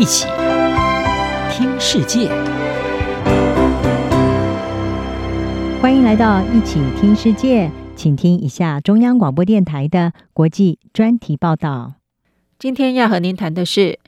[0.00, 0.26] 一起
[1.52, 2.30] 听世界，
[5.82, 11.96] 欢迎来到一起听世界，请听一下中央广播电台的国际专题报道。
[12.58, 13.98] 今天要和您谈的是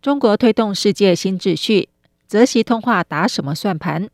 [0.00, 1.90] 中国推动世界新秩序，
[2.26, 4.08] 泽习通话打什么算盘？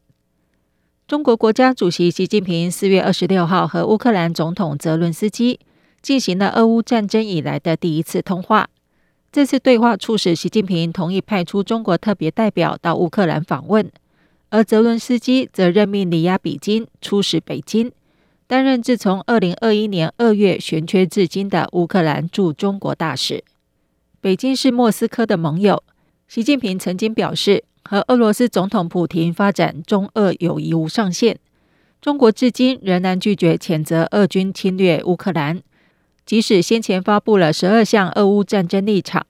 [1.06, 5.60] 中国国家主席习近平四月二十六号和乌克兰总统泽伦斯基
[6.02, 8.68] 进行了俄乌战争以来的第一次通话。
[9.32, 13.88] 这次对话促使习近平同意派出中国特别代表到乌克兰访问，
[14.48, 17.92] 而泽伦斯基则任命里亚比金出使北京，
[18.48, 23.44] 担任自从二零二一年二月悬缺至今的乌克兰驻中国大使。
[24.20, 25.80] 北京是莫斯科的盟友，
[26.26, 31.38] 习近平曾经表示，和俄罗斯总统普亭发展中俄友谊无上限。
[32.00, 35.62] 中国至今仍然拒绝谴责俄军侵略乌克兰。
[36.30, 39.26] 即使先前发布了十二项俄乌战争立场，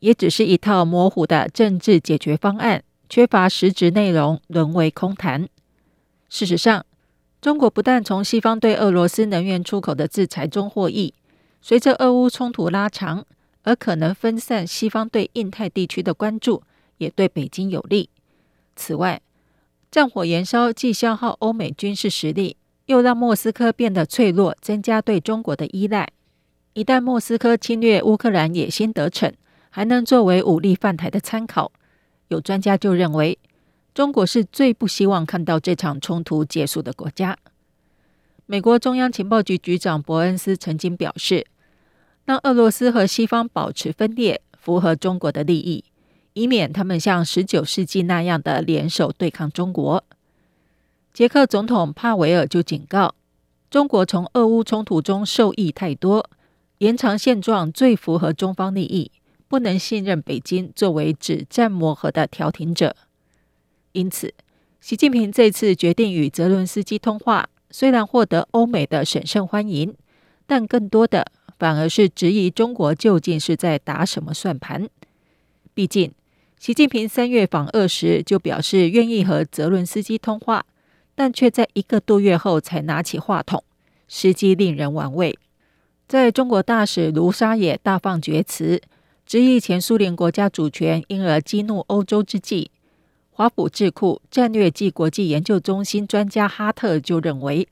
[0.00, 5.48] 也只是一套模糊的政治解决方案，缺乏实质内容，沦为空谈。
[6.28, 6.84] 事实上，
[7.40, 11.14] 中国不但从西方对俄罗斯能源出口的制裁中获益，
[11.62, 13.24] 随着俄乌冲突拉长，
[13.62, 16.62] 而可能分散西方对印太地区的关注，
[16.98, 18.10] 也对北京有利。
[18.76, 19.22] 此外，
[19.90, 26.06] 战火延烧既消耗欧美军事实力，又让莫斯科变得脆弱，增加对中国的依赖。
[26.74, 29.30] 一旦莫斯科侵略乌克兰野心得逞，
[29.68, 31.70] 还能作为武力犯台的参考。
[32.28, 33.38] 有专家就认为，
[33.92, 37.36] 中国是最不希望看到这场冲突结束的国家。
[38.46, 41.46] 美国中央情报局局长伯恩斯曾经表示，
[42.24, 45.84] 让俄罗斯和西方保持分裂，符合中国的利益，
[46.32, 50.02] 以免他们像十九世纪那样的联手对抗中国。
[51.12, 53.14] 捷克总统帕维尔就警告，
[53.68, 56.30] 中国从俄乌冲突中受益太多。
[56.82, 59.12] 延长现状最符合中方利益，
[59.46, 62.96] 不能信任北京作为止战磨合的调停者。
[63.92, 64.34] 因此，
[64.80, 69.94] 习近平这次决定与泽伦斯基通话，虽然获得欧美的审慎欢迎，
[70.44, 74.88] 但更多的反而是质疑中国究竟是在打什么算盘。
[75.72, 76.12] 毕竟，
[76.58, 80.66] 习近平三月访俄时就表示愿意和泽伦斯基通话，
[81.14, 83.62] 但却在一个多月后才拿起话筒，
[84.08, 85.38] 时机令人玩味。
[86.12, 88.82] 在中国大使卢沙野大放厥词，
[89.24, 92.70] 质疑前苏联国家主权，因而激怒欧洲之际，
[93.30, 97.66] 华府智库战略暨国际研究中心专家哈特就认为，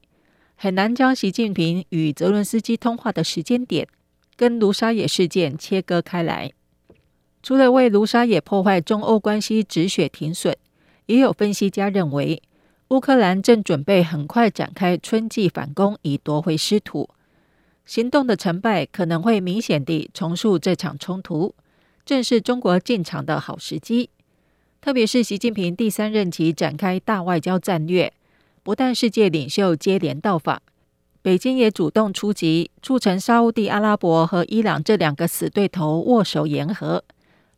[0.56, 3.86] 很难将习近平与泽伦斯基通话的时间点
[4.36, 6.50] 跟卢沙野事件切割开来。
[7.42, 10.54] 除了为卢沙野破坏中欧关系止血停损，
[11.04, 12.42] 也有分析家认为，
[12.88, 17.10] 乌克兰正准备很快展开春季反攻，以夺回失土。
[17.90, 21.56] 行动的成败可能会明显地重塑这场冲突，
[22.06, 24.10] 正是中国进场的好时机。
[24.80, 28.12] 特别是习近平第三任期展开大外交战略，
[28.62, 30.62] 不但世界领袖接连到访，
[31.20, 37.02] 北京也主动出击，促成沙乌地阿拉伯和伊朗这两个死对头握手言和，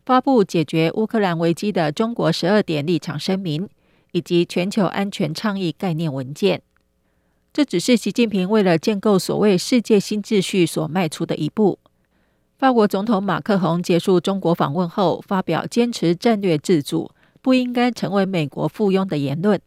[0.03, 3.69] 发布解决乌克兰危机的中国十二点立场声明，
[4.13, 6.63] 以及全球安全倡议概念文件。
[7.53, 11.77] 这只是习近平为了建构所谓世界新秩序所迈出的一步。
[12.57, 17.11] 法国总统马克宏结束中国访问后，发表坚持战略自主、
[17.43, 19.61] 不应该成为美国附庸的言论。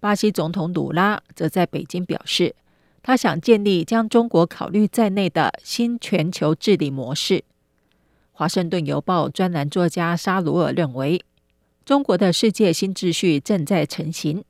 [0.00, 2.56] 巴西总统鲁拉则在北京表示，
[3.00, 7.44] 他想建立将中国考虑在内的新全球治理模式。
[8.32, 11.22] 华盛顿邮报专栏作家沙鲁尔认为，
[11.84, 14.42] 中国的世界新秩序正在成型。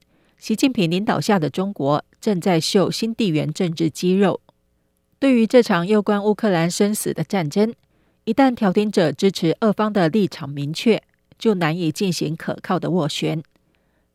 [0.45, 4.43] 习近平领导下的中国正在秀新地缘政治肌肉。
[5.19, 7.73] 对于这场攸关乌克兰生死的战争，
[8.25, 11.03] 一旦调停者支持俄方的立场明确，
[11.39, 13.43] 就难以进行可靠的斡旋。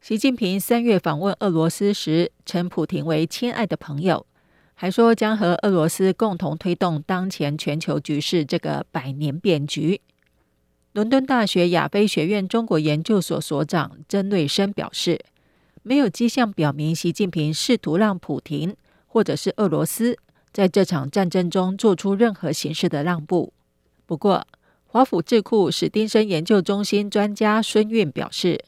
[0.01, 4.27] 习近平三月访问俄罗斯时，称普亭为亲爱的朋友，
[4.75, 9.99] 还说将和俄罗斯共同推动当前全球局势这个百年变局。
[10.93, 15.19] 伦敦大学亚非学院中国研究所所长曾瑞生表示。
[15.83, 18.75] 没有迹象表明习近平试图让普亭
[19.07, 20.17] 或者是俄罗斯
[20.51, 23.53] 在这场战争中做出任何形式的让步。
[24.05, 24.45] 不过，
[24.87, 28.59] 华府智库史丁生研究中心专家孙运表示，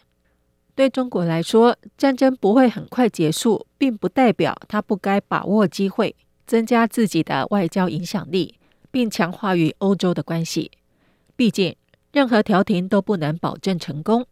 [0.76, 6.16] 对中国来说，战争不会很快结束，并不代表他不该把握机会，
[6.46, 8.56] 增加自己的外交影响力，
[8.90, 10.72] 并强化与欧洲的关系。
[11.36, 11.76] 毕竟，
[12.12, 14.26] 任何调停都不能保证成功。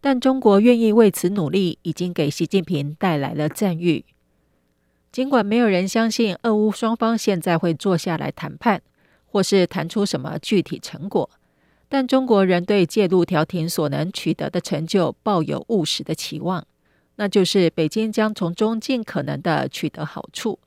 [0.00, 4.04] 但中国愿意为此努力，已经给习近平带来了赞誉。
[5.12, 8.80] 尽管没有人相信俄乌双方现在会坐下来谈判，
[9.26, 11.28] 或是谈出什么具体成果，
[11.88, 16.64] 但中国人对介入调停所能取得的成就抱有务实的期望，
[17.16, 20.60] 那就是北京将从中尽可能的取得好处，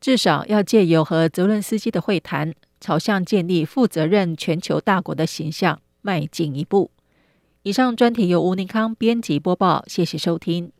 [0.00, 6.90] 至少要借由和泽伦斯基的会谈，朝向建立负责任全球大国的形象迈进一步。
[7.64, 10.70] 以上专题由吴宁康编辑播报，谢谢收听。